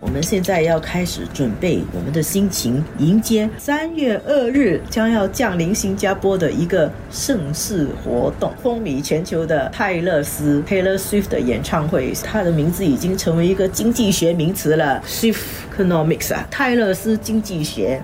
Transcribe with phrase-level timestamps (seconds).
[0.00, 12.14] 我们现在要开始准备我们的心情，迎接三月二日将要降临新加坡的一个盛世活动——风靡全球的泰勒斯 （Taylor Swift） 的演唱会。
[12.24, 18.02] 它的名字已经成为一个经济学名词了 ——Swiftonomics 啊，泰勒斯经济学。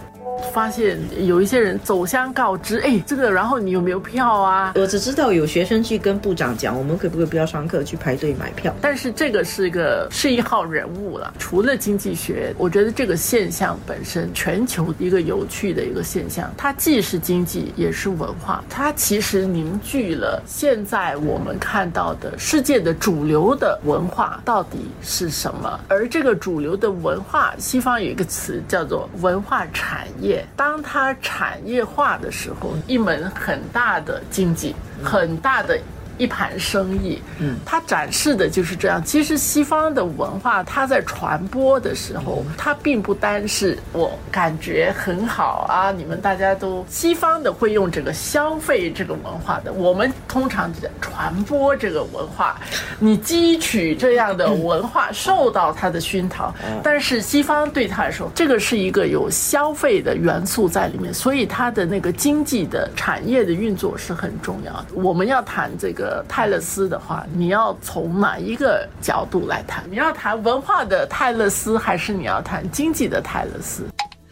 [0.53, 4.73] 发现有一些人走乡告知，哎，这个，然后你有没有票啊？
[4.75, 8.75] 我只知道有学生去跟部长讲，我们可不可以不要上课，去排队买票？
[8.81, 11.35] 但是这个是一个是一号人物了。
[11.39, 18.65] 除了经济学，我觉得这个现象本身，全球一个有趣的一个现象，它既是经济，也是文化。
[18.69, 25.79] 它其实凝聚了现在我们看到的世界的主流的文化到底是什么。
[25.89, 30.36] 而这个主流的文化，西方有一个词叫做文化产业。
[30.57, 35.79] 当它产业化的时候，一门很大的经济，很大的。
[36.19, 39.05] 一盘生意，嗯，它展示的就是这样。
[39.05, 45.93] 其实西方的文化，它在传播的时候，它并不单是我感觉很好啊。
[45.93, 52.57] 你们大家都西方的会用这个消费这个文化的，我们通常在传播这个文化，
[52.99, 56.55] 你汲取这样的文化，受到它的熏陶。
[56.83, 64.89] 但是西方对他来说，这个是一个有消费的元素在里面，所以它的那个经济的产业的运作是很重要的。
[64.93, 66.23] 我们要谈这个。
[66.29, 69.83] 泰勒斯的话，你要从哪一个角度来谈？
[69.89, 73.85] 你要谈文化的泰勒斯，还是你要谈经济的泰勒斯？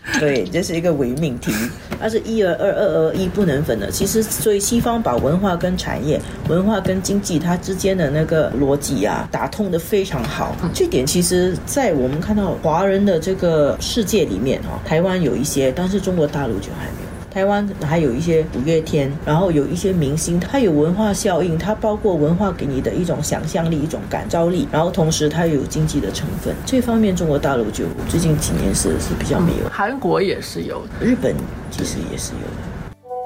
[0.21, 1.51] 对，这是一个伪命题，
[1.99, 3.91] 它是一而二，二而一，不能分的。
[3.91, 10.55] 其实，所以西方把文化跟产业、文化跟经济它之间的那个逻辑啊，打通的非常好。
[10.75, 17.04] 这点其实，在我们看到华人的这个世界里面哈，台湾有一些，但是中国大陆就还没有。
[17.35, 26.55] 台湾还有一些五月天，然后有一些明星，它有文化效应，它包括文化给你的一种想象力、一种感召力，然后同时它有经济的成分。
[26.65, 31.35] 这方面中国大陆就最近几年是是比较没有，韩国也是有，日本
[31.73, 32.64] 其实也是有的。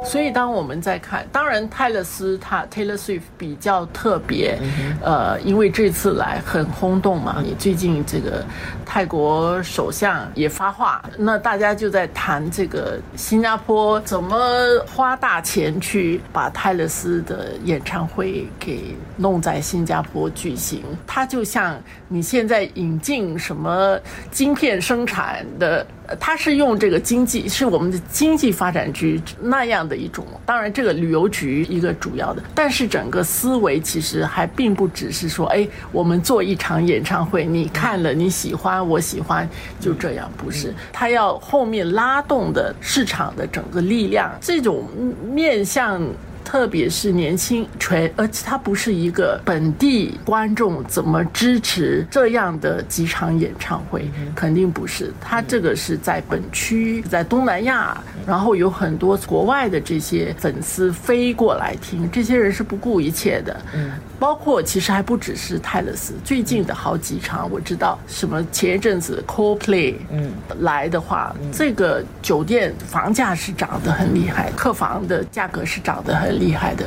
[0.04, 4.59] 所以，当我们在看，当然泰勒斯他 Taylor Swift 比较特别，
[5.03, 7.42] 呃，因为这次来很轰动嘛。
[7.42, 8.44] 你最近这个
[8.87, 14.38] 泰国首相也发话，那大家就在谈这个新加坡怎么
[14.87, 20.82] 花大钱去把泰勒斯的演唱会给弄在新加坡举行。
[21.06, 23.98] 它就像你现在引进什么
[24.31, 25.87] 晶片生产的。
[26.19, 30.24] 它是用这个经济，是我们的经济发展局那样的一种。
[30.46, 39.48] 当然，这个旅游局一个主要的，但是整个思维其实还并不只是说，哎，我们做一场演唱会，你看了你喜欢，我喜欢，
[39.80, 40.74] 就这样，不是。
[40.92, 44.88] 它要后面拉动的市场的整个力量，这种
[45.30, 46.02] 面向。
[46.48, 55.12] 特别是年轻全，而且它不是一个本地观众怎么支持这样的几场演唱会，肯定不是。
[55.20, 63.54] 它这个是在本区，在东南亚，然后有很多国外的这些粉丝飞过来听，这些人是不顾一切的。
[63.75, 76.39] 嗯，包括其实还不只是泰勒斯，最近的好几场我知道，什么前一阵子 Coldplay 嗯来的话，这个酒店房价是涨得很厉害，客房的价格是涨得很。
[76.39, 76.87] 厉害的，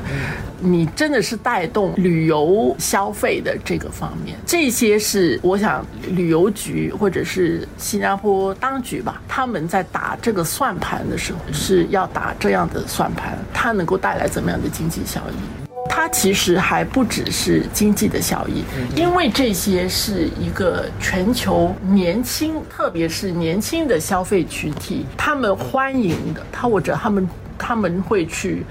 [0.60, 15.61] 你真的是带动旅游消费的这个方面，这些是我想旅游局或者是新加坡当局吧，他们在打这个算盘的时候是要打这样的算盘，它能够带来怎么样的经济效益？
[15.94, 18.64] 它其实还不只是经济的效益，
[18.96, 28.64] 因为这些是一个全球年轻，特别是年轻的消费群体，他们欢迎的，他或者他们他们会去。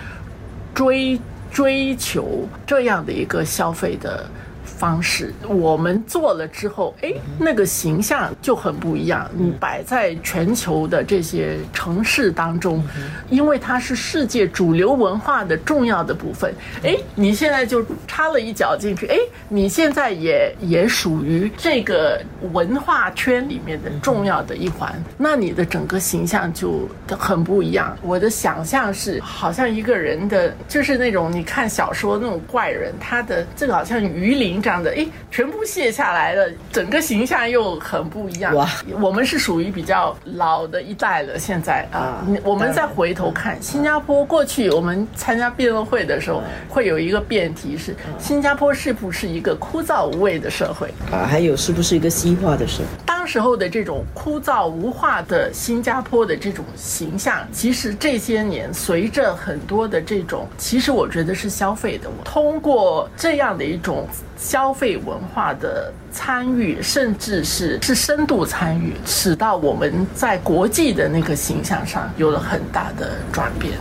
[0.72, 1.20] 追
[1.50, 4.25] 追求这样的一个消费的。
[4.70, 9.28] 方式，我们做了之后，哎，那个形象就很不一样。
[9.34, 12.83] 你摆在全球的这些城市当中，
[13.28, 19.16] 因为它是世界主流文化的重要的部分，哎，你现在就插了一脚进去，哎，
[19.48, 22.21] 你现在也也属于这个
[22.53, 27.97] 文化圈里面的重要的一环，那你的整个形象就很不一样。
[28.03, 34.80] 我的想象是，好像一个人的，就是那种你看小说那种怪人，他的这个好像鱼鳞这样。
[34.83, 38.54] 的哎，全部卸下来了，整个形象又很不一样。
[38.54, 38.66] 哇，
[38.98, 41.39] 我们是属于比较老的一代了。
[41.39, 51.27] 现在啊，我们再回头看新加坡，过去我们参加辩论会的时候，会有一个辩题是：新加坡是不是一个枯燥无味的社会啊？
[51.28, 53.09] 还有是不是一个西化的社会？
[53.30, 73.74] 时候的这种枯燥无话的新加坡的这种形象，其实这些年随着很多的这种，其实我觉得是消费的，通过这样的一种消费文化的参与，甚至是是深度参与，使到我们在国际的那个形象上有了很大的转变。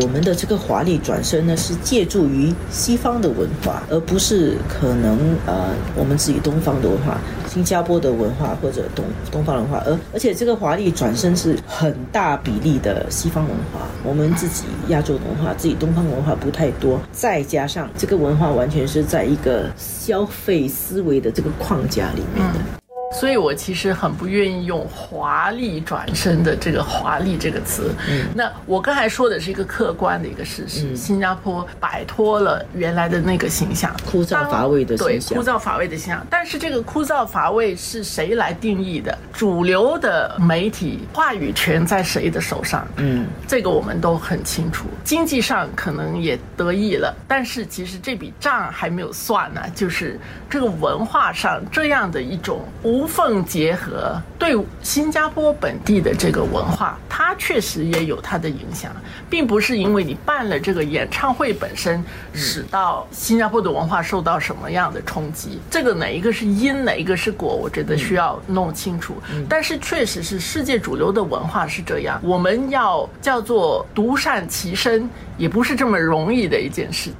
[0.00, 7.18] 我们的这个华丽转身呢，是借助于西方的文化，而不是可能呃我们自己东方的文化、
[7.48, 9.82] 新加坡的文化或者东东方文化。
[9.86, 17.00] 而而且这个华丽转身是很大比例的西方文化，我们自己亚洲文化、自己东方文化不太多。
[17.12, 22.87] 再加上这个文化完全是在一个消费思维的这个框架里面的。
[23.10, 27.94] 所以我其实很不愿意用“华丽转身”的这个“华丽”这个词。
[28.08, 35.30] 嗯，那我刚才说的是一个客观的一个事实：新加坡摆脱了原来的那个形象，枯燥乏味的形象。
[35.30, 36.24] 对，枯燥乏味的形象。
[36.28, 39.16] 但是这个枯燥乏味是谁来定义的？
[39.32, 42.86] 主流的媒体话语权在谁的手上？
[42.96, 44.86] 嗯，这个我们都很清楚。
[45.02, 49.62] 经济上可能也得意了，但是其实这笔账还没有算呢。
[49.74, 50.20] 就是
[50.50, 52.97] 这个文化上这样的一种无。
[52.98, 58.90] 无缝结合，对新加坡本地的这个文化，它确实也有它的影响，
[59.30, 62.02] 并不是因为你办了这个演唱会本身，
[62.32, 65.60] 使到新加坡的文化受到什么样的冲击。
[65.70, 69.14] 这个哪一个是因，哪一个是果，我觉得需要弄清楚。
[69.48, 77.12] 但是确实是世界主流的文化是这样，我们要叫做独善其身，也不是这么容易的一件事。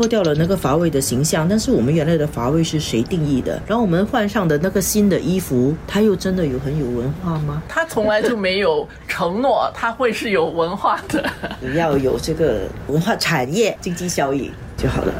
[0.00, 3.60] 脱掉了那个乏味的形象，但是我们原来的乏味是谁定义的？
[3.66, 7.62] 然后我们换上的那个新的衣服，它又真的有很有文化吗？
[7.68, 11.22] 它从来就没有承诺它会是有文化的，
[11.60, 15.12] 你 要有这个文化产业经济效益就好了。